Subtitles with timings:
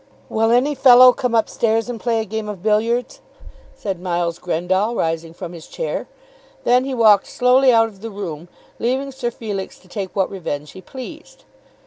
[0.29, 3.21] "Will any fellow come up stairs and play a game of billiards?"
[3.75, 6.07] said Miles Grendall rising from his chair.
[6.63, 8.47] Then he walked slowly out of the room,
[8.79, 11.43] leaving Sir Felix to take what revenge he pleased.